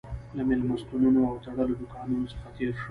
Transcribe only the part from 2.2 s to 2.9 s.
څخه تېر شوو.